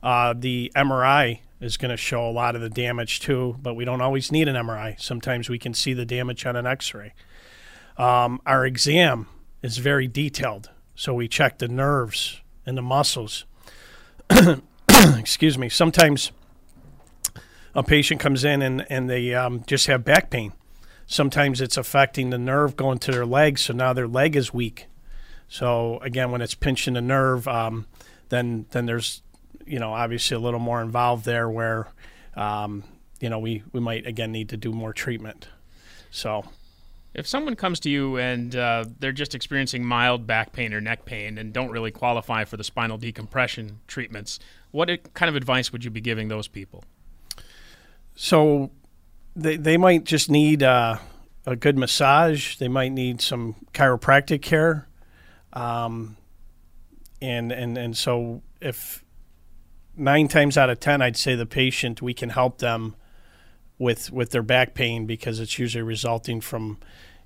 Uh, 0.02 0.34
the 0.36 0.72
MRI 0.76 1.42
is 1.60 1.76
going 1.76 1.92
to 1.92 1.98
show 1.98 2.28
a 2.28 2.32
lot 2.32 2.56
of 2.56 2.62
the 2.62 2.70
damage 2.70 3.20
too, 3.20 3.58
but 3.62 3.74
we 3.74 3.84
don't 3.84 4.00
always 4.00 4.32
need 4.32 4.48
an 4.48 4.56
MRI. 4.56 5.00
Sometimes 5.00 5.50
we 5.50 5.60
can 5.60 5.74
see 5.74 5.94
the 5.94 6.06
damage 6.06 6.46
on 6.46 6.56
an 6.56 6.66
X-ray. 6.66 7.14
Um, 7.98 8.42
our 8.46 8.66
exam 8.66 9.28
is 9.62 9.78
very 9.78 10.08
detailed. 10.08 10.70
So 10.96 11.14
we 11.14 11.28
check 11.28 11.58
the 11.58 11.68
nerves 11.68 12.42
and 12.66 12.78
the 12.78 12.82
muscles. 12.82 13.46
Excuse 14.90 15.58
me. 15.58 15.70
Sometimes 15.70 16.32
a 17.74 17.84
patient 17.84 18.20
comes 18.20 18.44
in 18.44 18.62
and, 18.62 18.86
and 18.90 19.10
they 19.10 19.34
um, 19.34 19.64
just 19.66 19.88
have 19.88 20.04
back 20.04 20.30
pain. 20.30 20.54
Sometimes 21.08 21.62
it's 21.62 21.78
affecting 21.78 22.30
the 22.30 22.38
nerve 22.38 22.76
going 22.76 23.00
to 23.00 23.12
their 23.12 23.26
leg, 23.26 23.58
so 23.58 23.74
now 23.74 23.94
their 23.94 24.08
leg 24.08 24.36
is 24.36 24.54
weak. 24.54 24.86
So 25.48 25.98
again, 26.00 26.30
when 26.30 26.42
it's 26.42 26.54
pinching 26.54 26.94
the 26.94 27.02
nerve, 27.02 27.48
um, 27.48 27.88
then 28.30 28.68
then 28.70 28.86
there's 28.86 29.24
you 29.66 29.80
know 29.80 29.92
obviously 29.94 30.36
a 30.36 30.40
little 30.40 30.60
more 30.60 30.82
involved 30.82 31.26
there 31.26 31.50
where 31.50 31.88
um, 32.36 32.84
you 33.20 33.28
know 33.28 33.40
we 33.40 33.64
we 33.72 33.80
might 33.80 34.06
again 34.06 34.32
need 34.32 34.50
to 34.50 34.58
do 34.58 34.72
more 34.72 34.94
treatment. 34.94 35.48
So 36.12 36.46
If 37.14 37.28
someone 37.28 37.56
comes 37.56 37.80
to 37.82 37.90
you 37.90 38.18
and 38.18 38.56
uh, 38.56 38.86
they're 39.00 39.12
just 39.12 39.34
experiencing 39.34 39.84
mild 39.84 40.28
back 40.28 40.54
pain 40.54 40.74
or 40.74 40.82
neck 40.82 41.06
pain 41.06 41.38
and 41.38 41.52
don't 41.52 41.72
really 41.72 41.92
qualify 41.92 42.44
for 42.46 42.56
the 42.56 42.64
spinal 42.64 42.98
decompression 42.98 43.80
treatments, 43.88 44.40
what 44.72 44.90
kind 45.14 45.30
of 45.30 45.36
advice 45.36 45.72
would 45.72 45.84
you 45.84 45.90
be 45.90 46.02
giving 46.02 46.28
those 46.28 46.48
people? 46.48 46.84
So 48.16 48.72
they 49.36 49.58
they 49.58 49.78
might 49.78 50.04
just 50.04 50.30
need 50.30 50.62
uh, 50.62 50.98
a 51.46 51.56
good 51.56 51.78
massage. 51.78 52.58
They 52.58 52.68
might 52.68 52.92
need 52.92 53.22
some 53.22 53.56
chiropractic 53.74 54.42
care, 54.42 54.88
um, 55.54 56.18
and 57.22 57.52
and 57.52 57.78
and 57.78 57.98
so 57.98 58.42
if 58.62 59.04
nine 59.96 60.28
times 60.28 60.58
out 60.58 60.70
of 60.70 60.80
ten, 60.80 61.02
I'd 61.02 61.18
say 61.18 61.36
the 61.36 61.46
patient 61.46 62.02
we 62.02 62.14
can 62.14 62.30
help 62.30 62.60
them 62.60 62.96
with 63.80 64.12
with 64.12 64.30
their 64.30 64.44
back 64.44 64.76
pain 64.76 65.08
because 65.08 65.40
it's 65.40 65.58
usually 65.58 65.82
resulting 65.82 66.42
from 66.42 66.78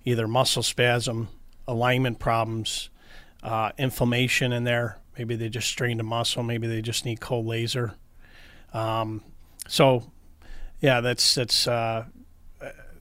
either 0.05 0.27
muscle 0.27 0.63
spasm, 0.63 1.27
alignment 1.67 2.19
problems, 2.19 2.89
uh, 3.41 3.72
inflammation 3.77 4.53
in 4.53 4.63
there. 4.63 5.00
Maybe 5.17 5.36
they 5.36 5.50
just 5.50 5.67
strained 5.67 6.00
a 6.00 6.03
muscle. 6.03 6.43
Maybe 6.43 6.67
they 6.67 6.81
just 6.81 7.03
need 7.05 7.19
cold 7.19 7.45
laser. 7.45 7.95
Um, 8.74 9.24
so 9.67 10.12
yeah, 10.79 11.01
that's 11.01 11.36
that's 11.36 11.67
uh, 11.67 12.05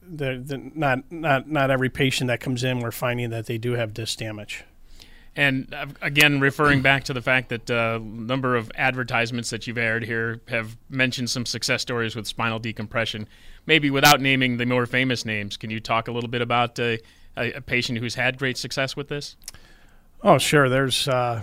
the, 0.02 0.70
not 0.74 1.10
not 1.10 1.48
not 1.48 1.70
every 1.70 1.88
patient 1.88 2.28
that 2.28 2.40
comes 2.40 2.64
in 2.64 2.80
we're 2.80 2.90
finding 2.90 3.30
that 3.30 3.46
they 3.46 3.58
do 3.58 3.72
have 3.72 3.94
disc 3.94 4.18
damage. 4.18 4.64
And 5.34 5.72
uh, 5.72 5.86
again, 6.02 6.40
referring 6.40 6.82
back 6.82 7.04
to 7.04 7.14
the 7.14 7.22
fact 7.22 7.48
that 7.48 7.70
a 7.70 7.96
uh, 7.96 8.00
number 8.02 8.54
of 8.54 8.70
advertisements 8.74 9.50
that 9.50 9.66
you've 9.66 9.78
aired 9.78 10.04
here 10.04 10.42
have 10.48 10.76
mentioned 10.90 11.30
some 11.30 11.46
success 11.46 11.80
stories 11.80 12.14
with 12.14 12.26
spinal 12.26 12.58
decompression. 12.58 13.26
Maybe 13.64 13.90
without 13.90 14.20
naming 14.20 14.58
the 14.58 14.66
more 14.66 14.84
famous 14.84 15.24
names, 15.24 15.56
can 15.56 15.70
you 15.70 15.80
talk 15.80 16.08
a 16.08 16.12
little 16.12 16.28
bit 16.28 16.42
about 16.42 16.78
uh, 16.78 16.96
a, 17.36 17.52
a 17.52 17.60
patient 17.62 17.98
who's 17.98 18.14
had 18.14 18.38
great 18.38 18.58
success 18.58 18.94
with 18.94 19.08
this? 19.08 19.36
Oh, 20.22 20.36
sure. 20.38 20.68
There's 20.68 21.08
uh, 21.08 21.42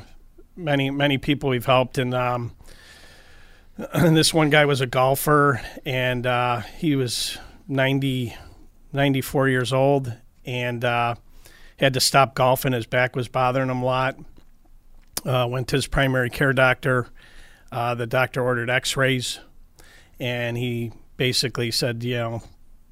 many 0.56 0.92
many 0.92 1.18
people 1.18 1.50
we've 1.50 1.66
helped, 1.66 1.98
and 1.98 2.14
um, 2.14 2.52
this 3.94 4.34
one 4.34 4.50
guy 4.50 4.66
was 4.66 4.82
a 4.82 4.86
golfer, 4.86 5.62
and 5.86 6.28
uh, 6.28 6.62
he 6.78 6.96
was 6.96 7.38
90, 7.68 8.36
94 8.94 9.50
years 9.50 9.74
old, 9.74 10.14
and 10.46 10.86
uh, 10.86 11.16
had 11.80 11.94
to 11.94 12.00
stop 12.00 12.36
golfing. 12.36 12.74
His 12.74 12.86
back 12.86 13.16
was 13.16 13.28
bothering 13.28 13.70
him 13.70 13.82
a 13.82 13.86
lot. 13.86 14.18
Uh, 15.26 15.48
went 15.50 15.68
to 15.70 15.76
his 15.76 15.88
primary 15.88 16.30
care 16.30 16.54
doctor. 16.54 17.08
Uh, 17.72 17.96
the 17.96 18.08
doctor 18.08 18.42
ordered 18.42 18.70
X-rays, 18.70 19.40
and 20.20 20.58
he 20.58 20.92
basically 21.18 21.72
said, 21.72 22.04
you 22.04 22.16
know, 22.16 22.44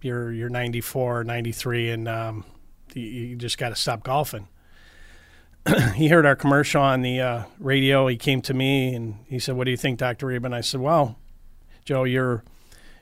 you're 0.01 0.32
you're 0.32 0.50
94, 0.50 1.24
93, 1.24 1.89
and 1.89 2.08
um, 2.08 2.46
you, 2.94 3.03
you 3.03 3.36
just 3.36 3.58
got 3.58 3.70
to 3.70 3.75
stop 3.75 4.03
golfing 4.03 4.48
he 5.96 6.08
heard 6.08 6.25
our 6.25 6.36
commercial 6.36 6.82
on 6.82 7.01
the 7.01 7.20
uh, 7.20 7.44
radio. 7.60 8.08
He 8.08 8.15
came 8.17 8.41
to 8.44 8.53
me 8.53 8.94
and 8.94 9.17
he 9.27 9.39
said, 9.39 9.56
"What 9.56 9.65
do 9.65 9.72
you 9.72 9.77
think, 9.77 10.00
Doctor 10.00 10.27
Reben?" 10.27 10.53
I 10.53 10.62
said, 10.62 10.79
"Well, 10.79 11.17
Joe, 11.84 12.03
your 12.03 12.44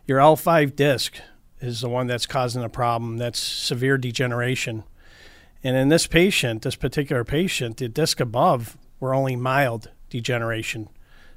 your 0.06 0.20
L5 0.20 0.76
disc 0.76 1.18
is 1.60 1.82
the 1.82 1.90
one 1.90 2.08
that's 2.08 2.26
causing 2.26 2.62
the 2.62 2.70
problem. 2.70 3.18
That's 3.18 3.40
severe 3.40 3.98
degeneration. 3.98 4.84
And 5.66 5.76
in 5.76 5.90
this 5.90 6.08
patient, 6.08 6.62
this 6.62 6.76
particular 6.76 7.26
patient, 7.26 7.78
the 7.78 7.90
disc 7.90 8.20
above 8.20 8.78
were 9.00 9.14
only 9.14 9.36
mild 9.36 9.92
degeneration. 10.10 10.88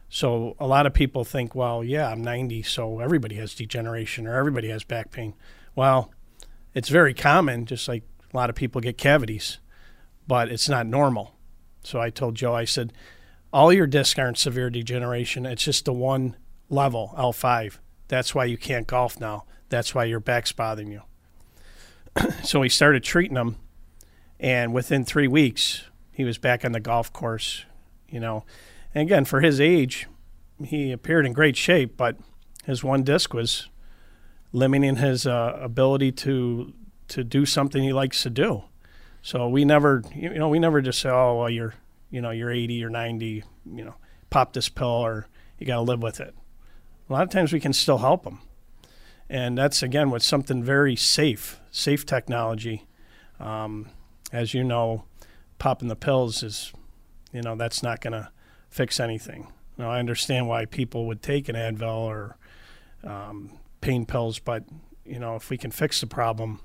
So 0.09 0.55
a 0.61 0.67
lot 0.67 0.87
of 0.87 0.95
people 0.95 1.25
think, 1.25 1.55
well, 1.55 1.83
yeah, 1.83 2.09
I'm 2.09 2.23
90, 2.23 2.63
so 2.63 3.01
everybody 3.01 3.35
has 3.37 3.55
degeneration 3.55 4.27
or 4.27 4.37
everybody 4.37 4.69
has 4.69 4.85
back 4.85 5.11
pain. 5.11 5.35
Well, 5.75 6.13
it's 6.75 6.89
very 6.89 7.13
common, 7.13 7.67
just 7.67 7.89
like 7.89 8.05
a 8.33 8.37
lot 8.37 8.51
of 8.51 8.57
people 8.57 8.81
get 8.81 8.97
cavities 8.97 9.59
but 10.29 10.51
it's 10.51 10.69
not 10.69 10.87
normal. 10.87 11.35
So 11.83 12.01
I 12.01 12.11
told 12.11 12.37
Joe, 12.37 12.55
I 12.55 12.67
said, 12.67 12.93
all 13.53 13.73
your 13.73 13.87
discs 13.87 14.19
aren't 14.19 14.39
severe 14.39 14.69
degeneration. 14.69 15.47
It's 15.47 15.65
just 15.65 15.87
the 15.87 15.93
one 15.93 16.37
level, 16.69 17.15
L5. 17.17 17.79
That's 18.09 18.35
why 18.35 18.45
you 18.45 18.59
can't 18.59 18.87
golf 18.87 19.19
now. 19.19 19.47
That's 19.71 19.95
why 19.95 20.05
your 20.05 20.21
back's 20.21 20.53
bothering 20.53 20.93
you. 20.93 21.03
so 22.45 22.61
we 22.61 22.69
started 22.69 23.03
treating 23.03 23.37
him, 23.37 23.57
and 24.41 24.73
within 24.73 25.05
three 25.05 25.29
weeks, 25.29 25.85
he 26.13 26.25
was 26.25 26.39
back 26.39 26.65
on 26.65 26.73
the 26.73 26.81
golf 26.81 27.13
course. 27.13 27.65
You 28.09 28.21
know, 28.21 28.45
and 28.95 29.03
again, 29.03 29.25
for 29.25 29.41
his 29.41 29.61
age, 29.61 30.07
he 30.65 30.93
appeared 30.93 31.27
in 31.27 31.33
great 31.33 31.57
shape, 31.57 31.97
but 31.97 32.17
his 32.65 32.83
one 32.83 33.03
disc 33.03 33.35
was 33.35 33.69
limiting 34.53 34.97
his 34.97 35.27
uh, 35.27 35.59
ability 35.61 36.13
to 36.13 36.73
to 37.09 37.25
do 37.25 37.47
something 37.47 37.83
he 37.83 37.93
likes 37.93 38.23
to 38.23 38.31
do. 38.31 38.65
So 39.23 39.49
we 39.49 39.65
never, 39.65 40.03
you 40.15 40.31
know, 40.35 40.49
we 40.49 40.59
never 40.59 40.81
just 40.81 41.01
say, 41.01 41.09
oh, 41.09 41.39
well, 41.39 41.51
you're, 41.51 41.75
you 42.11 42.21
know, 42.21 42.31
you're 42.31 42.51
80 42.51 42.85
or 42.85 42.91
90, 42.91 43.45
you 43.75 43.85
know, 43.85 43.95
pop 44.31 44.53
this 44.53 44.69
pill 44.69 44.87
or 44.87 45.27
you 45.59 45.67
got 45.67 45.77
to 45.77 45.83
live 45.83 46.03
with 46.03 46.21
it. 46.21 46.35
A 47.09 47.13
lot 47.13 47.23
of 47.23 47.31
times 47.31 47.53
we 47.53 47.61
can 47.61 47.73
still 47.73 47.99
help 47.99 48.25
them. 48.25 48.41
And 49.29 49.59
that's, 49.59 49.83
again, 49.83 50.11
with 50.11 50.23
something 50.23 50.63
very 50.63 50.97
safe, 50.97 51.61
safe 51.71 52.07
technology. 52.07 52.87
Um, 53.41 53.89
as 54.33 54.55
you 54.55 54.65
know, 54.65 55.05
popping 55.59 55.89
the 55.89 55.97
pills 55.97 56.43
is, 56.43 56.73
you 57.33 57.43
know, 57.43 57.57
that's 57.57 57.83
not 57.83 58.01
going 58.01 58.13
to 58.13 58.31
fix 58.71 59.01
anything. 59.01 59.53
Now, 59.77 59.91
I 59.91 59.99
understand 59.99 60.49
why 60.49 60.65
people 60.65 61.07
would 61.07 61.23
take 61.23 61.49
an 61.49 61.55
Advil 61.55 61.99
or 61.99 62.37
um, 63.05 63.59
pain 63.81 64.07
pills, 64.07 64.39
but, 64.39 64.65
you 65.05 65.19
know, 65.19 65.37
if 65.37 65.51
we 65.51 65.57
can 65.57 65.71
fix 65.71 66.01
the 66.01 66.07
problem, 66.07 66.61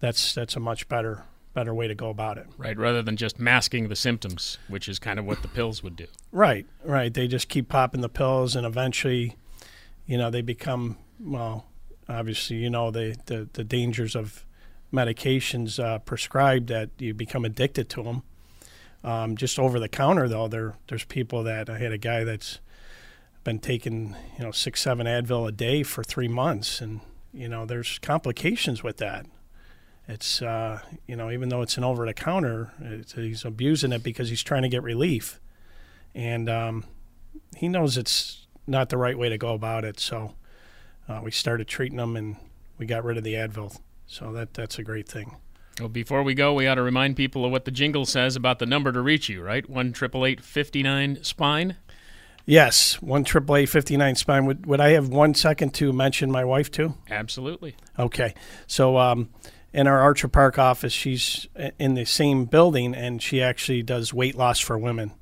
that's, 0.00 0.34
that's 0.34 0.56
a 0.56 0.60
much 0.60 0.88
better 0.88 1.24
better 1.54 1.74
way 1.74 1.86
to 1.86 1.94
go 1.94 2.08
about 2.08 2.38
it. 2.38 2.46
Right, 2.56 2.78
rather 2.78 3.02
than 3.02 3.16
just 3.16 3.38
masking 3.38 3.88
the 3.88 3.96
symptoms, 3.96 4.58
which 4.68 4.88
is 4.88 4.98
kind 4.98 5.18
of 5.18 5.26
what 5.26 5.42
the 5.42 5.48
pills 5.48 5.82
would 5.82 5.96
do. 5.96 6.06
Right, 6.30 6.66
right. 6.82 7.12
They 7.12 7.28
just 7.28 7.48
keep 7.48 7.68
popping 7.68 8.00
the 8.00 8.08
pills, 8.08 8.56
and 8.56 8.66
eventually, 8.66 9.36
you 10.06 10.16
know, 10.16 10.30
they 10.30 10.42
become 10.42 10.96
well. 11.20 11.66
Obviously, 12.08 12.56
you 12.56 12.70
know 12.70 12.90
the 12.90 13.16
the, 13.26 13.48
the 13.52 13.64
dangers 13.64 14.16
of 14.16 14.44
medications 14.92 15.82
uh, 15.82 15.98
prescribed 15.98 16.68
that 16.68 16.90
you 16.98 17.14
become 17.14 17.44
addicted 17.44 17.88
to 17.90 18.02
them. 18.02 18.22
Um, 19.04 19.36
just 19.36 19.58
over 19.58 19.80
the 19.80 19.88
counter, 19.88 20.28
though, 20.28 20.48
there 20.48 20.74
there's 20.88 21.04
people 21.04 21.42
that 21.44 21.68
I 21.68 21.78
had 21.78 21.92
a 21.92 21.98
guy 21.98 22.24
that's 22.24 22.60
been 23.42 23.58
taking 23.58 24.14
you 24.38 24.44
know 24.44 24.52
six 24.52 24.80
seven 24.80 25.06
Advil 25.06 25.48
a 25.48 25.52
day 25.52 25.82
for 25.82 26.04
three 26.04 26.28
months, 26.28 26.80
and 26.80 27.00
you 27.32 27.48
know 27.48 27.66
there's 27.66 27.98
complications 27.98 28.82
with 28.82 28.98
that 28.98 29.26
it's 30.08 30.42
uh, 30.42 30.80
you 31.06 31.16
know 31.16 31.30
even 31.30 31.48
though 31.48 31.62
it's 31.62 31.76
an 31.76 31.84
over 31.84 32.04
the 32.06 32.14
counter, 32.14 32.72
he's 33.14 33.44
abusing 33.44 33.92
it 33.92 34.02
because 34.02 34.28
he's 34.28 34.42
trying 34.42 34.62
to 34.62 34.68
get 34.68 34.82
relief, 34.82 35.40
and 36.14 36.48
um, 36.48 36.84
he 37.56 37.68
knows 37.68 37.96
it's 37.96 38.46
not 38.66 38.88
the 38.88 38.96
right 38.96 39.16
way 39.16 39.28
to 39.28 39.38
go 39.38 39.54
about 39.54 39.84
it. 39.84 40.00
So 40.00 40.34
uh, 41.08 41.20
we 41.22 41.30
started 41.30 41.68
treating 41.68 41.98
him, 41.98 42.16
and 42.16 42.36
we 42.78 42.86
got 42.86 43.04
rid 43.04 43.16
of 43.16 43.24
the 43.24 43.34
Advil. 43.34 43.78
So 44.06 44.32
that 44.32 44.54
that's 44.54 44.78
a 44.78 44.82
great 44.82 45.08
thing. 45.08 45.36
Well, 45.80 45.88
before 45.88 46.22
we 46.22 46.34
go, 46.34 46.52
we 46.54 46.66
ought 46.66 46.74
to 46.74 46.82
remind 46.82 47.16
people 47.16 47.44
of 47.44 47.50
what 47.50 47.64
the 47.64 47.70
jingle 47.70 48.04
says 48.04 48.36
about 48.36 48.58
the 48.58 48.66
number 48.66 48.92
to 48.92 49.00
reach 49.00 49.28
you. 49.28 49.42
Right, 49.42 49.68
one 49.68 49.92
triple 49.92 50.26
eight 50.26 50.40
fifty 50.40 50.82
nine 50.82 51.22
spine. 51.22 51.76
Yes, 52.44 53.00
one 53.00 53.24
triple 53.24 53.56
eight 53.56 53.68
fifty 53.68 53.96
nine 53.96 54.14
spine. 54.16 54.46
Would 54.46 54.66
would 54.66 54.80
I 54.80 54.90
have 54.90 55.08
one 55.08 55.34
second 55.34 55.74
to 55.74 55.92
mention 55.92 56.30
my 56.30 56.44
wife 56.44 56.70
too? 56.70 56.94
Absolutely. 57.10 57.76
Okay, 57.98 58.34
so. 58.66 58.98
Um, 58.98 59.30
in 59.74 59.86
our 59.86 60.02
Orchard 60.02 60.34
Park 60.34 60.58
office, 60.58 60.92
she's 60.92 61.46
in 61.78 61.94
the 61.94 62.04
same 62.04 62.44
building, 62.44 62.94
and 62.94 63.22
she 63.22 63.40
actually 63.40 63.82
does 63.82 64.12
weight 64.12 64.36
loss 64.36 64.60
for 64.60 64.76
women 64.76 65.12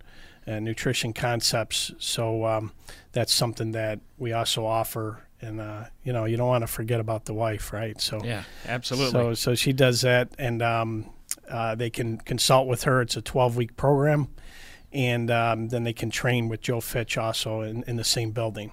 and 0.44 0.64
nutrition 0.64 1.12
concepts. 1.12 1.92
So 2.00 2.44
um, 2.44 2.72
that's 3.12 3.32
something 3.32 3.70
that 3.70 4.00
we 4.18 4.32
also 4.32 4.66
offer. 4.66 5.20
And 5.40 5.61
uh, 5.61 5.85
you 6.04 6.12
know, 6.12 6.26
you 6.26 6.37
don't 6.37 6.49
want 6.49 6.62
to 6.62 6.66
forget 6.66 7.00
about 7.00 7.25
the 7.25 7.35
wife, 7.35 7.73
right? 7.73 7.99
So 8.00 8.23
yeah, 8.23 8.44
absolutely. 8.66 9.12
So 9.12 9.35
so 9.35 9.54
she 9.54 9.73
does 9.73 10.02
that, 10.02 10.30
and 10.38 10.61
um, 10.62 11.11
uh, 11.49 11.75
they 11.75 11.90
can 11.90 12.18
consult 12.18 12.66
with 12.66 12.85
her. 12.85 13.00
It's 13.00 13.16
a 13.16 13.23
12 13.23 13.56
week 13.56 13.76
program, 13.76 14.28
and 14.92 15.30
um, 15.30 15.68
then 15.68 15.85
they 15.85 15.92
can 15.92 16.11
train 16.11 16.49
with 16.49 16.61
Joe 16.61 16.80
Fitch 16.80 17.16
also 17.16 17.62
in, 17.62 17.85
in 17.87 17.97
the 17.97 18.04
same 18.04 18.32
building. 18.32 18.73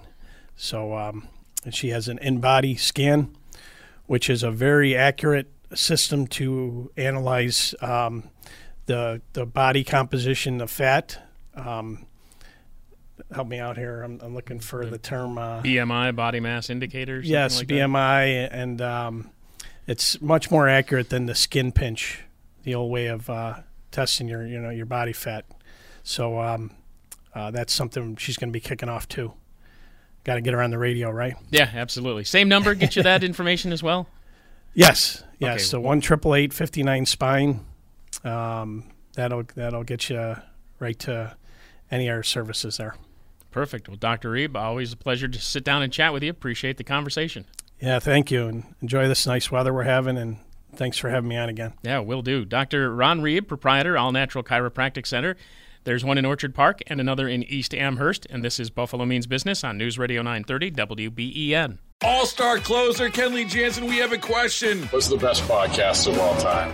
So 0.58 0.96
um, 0.98 1.28
and 1.64 1.76
she 1.76 1.90
has 1.90 2.08
an 2.08 2.20
InBody 2.20 2.80
scan, 2.80 3.36
which 4.06 4.30
is 4.30 4.44
a 4.44 4.52
very 4.52 4.96
accurate 4.96 5.52
system 5.74 6.28
to 6.28 6.92
analyze 6.98 7.76
um, 7.82 8.30
the 8.86 9.22
the 9.34 9.46
body 9.46 9.84
composition 9.84 10.62
of 10.62 10.72
fat. 10.72 11.20
Um, 11.56 12.07
help 13.34 13.48
me 13.48 13.60
out 13.60 13.78
here. 13.78 14.04
I'm, 14.04 14.20
I'm 14.22 14.34
looking 14.34 14.60
for 14.60 14.86
the, 14.86 14.98
term 14.98 15.38
uh, 15.38 15.62
BMI, 15.62 16.16
body 16.16 16.40
mass 16.40 16.70
indicators. 16.70 17.28
Yes, 17.28 17.60
like 17.60 17.68
BMI, 17.68 18.50
that? 18.50 18.54
and 18.54 18.82
um, 18.82 19.30
it's 19.86 20.22
much 20.22 20.52
more 20.52 20.68
accurate 20.68 21.10
than 21.10 21.26
the 21.26 21.36
skin 21.36 21.72
pinch, 21.72 22.24
the 22.64 22.76
old 22.76 22.92
way 22.92 23.08
of 23.08 23.30
uh, 23.30 23.56
testing 23.92 24.28
your 24.28 24.46
you 24.46 24.60
know 24.60 24.70
your 24.70 24.86
body 24.86 25.14
fat. 25.14 25.46
So 26.04 26.40
um, 26.40 26.72
uh, 27.34 27.52
that's 27.52 27.74
something 27.74 28.16
she's 28.16 28.38
going 28.38 28.50
to 28.50 28.54
be 28.54 28.60
kicking 28.60 28.90
off 28.90 29.08
too. 29.08 29.34
Got 30.24 30.36
to 30.36 30.42
get 30.42 30.54
her 30.54 30.62
on 30.62 30.72
the 30.72 30.78
radio, 30.78 31.10
right? 31.10 31.36
Yeah, 31.50 31.70
absolutely. 31.74 32.26
Same 32.26 32.50
number. 32.50 32.76
Get 32.76 32.96
you 32.96 33.04
that 33.04 33.24
information 33.24 33.72
as 33.72 33.82
well. 33.82 34.08
Yes, 34.74 35.24
yes. 35.40 35.54
Okay. 35.56 35.64
So 35.64 35.80
one 35.80 36.02
triple 36.02 36.36
eight 36.36 36.54
fifty 36.54 36.84
nine 36.84 37.06
spine. 37.06 37.66
Um, 38.24 38.84
that'll 39.14 39.44
that'll 39.56 39.84
get 39.84 40.10
you 40.10 40.36
right 40.80 41.00
to 41.00 41.36
any 41.90 42.08
of 42.08 42.16
our 42.18 42.24
services 42.24 42.78
there. 42.78 42.96
Perfect. 43.51 43.88
Well, 43.88 43.98
Dr. 43.98 44.32
Reeb, 44.32 44.56
always 44.56 44.94
a 44.94 44.98
pleasure 44.98 45.27
to 45.27 45.39
sit 45.39 45.63
down 45.63 45.82
and 45.82 45.92
chat 45.92 46.13
with 46.13 46.24
you. 46.24 46.30
Appreciate 46.30 46.77
the 46.77 46.84
conversation. 46.84 47.46
Yeah, 47.80 48.00
thank 48.00 48.32
you, 48.32 48.48
and 48.48 48.63
enjoy 48.82 49.08
this 49.08 49.27
nice 49.27 49.51
weather 49.51 49.74
we're 49.74 49.84
having, 49.84 50.18
and 50.18 50.38
thanks 50.75 50.98
for 50.98 51.10
having 51.10 51.30
me 51.30 51.38
on 51.38 51.50
again. 51.50 51.74
Yeah, 51.84 52.00
will 52.00 52.22
do. 52.24 52.44
Dr. 52.44 52.94
Ron 52.94 53.22
Reeb, 53.22 53.48
proprietor, 53.48 53.98
All 53.98 54.12
Natural 54.12 54.44
Chiropractic 54.44 55.06
Center. 55.06 55.38
There's 55.84 56.04
one 56.04 56.18
in 56.18 56.25
Orchard 56.25 56.54
Park 56.54 56.82
and 56.88 57.00
another 57.00 57.30
in 57.30 57.44
East 57.44 57.74
Amherst, 57.74 58.27
and 58.30 58.44
this 58.44 58.60
is 58.60 58.70
Buffalo 58.70 59.06
Means 59.06 59.25
Business 59.25 59.63
on 59.63 59.77
News 59.77 59.98
Radio 59.98 60.22
930 60.22 60.72
WBEN. 60.72 61.77
All 62.04 62.25
star 62.25 62.58
closer 62.58 63.10
Kenley 63.10 63.48
Jansen, 63.48 63.86
we 63.86 63.98
have 63.98 64.12
a 64.12 64.18
question. 64.18 64.84
What's 64.88 65.08
the 65.08 65.18
best 65.18 65.44
podcast 65.44 66.08
of 66.08 66.20
all 66.20 66.36
time? 66.38 66.74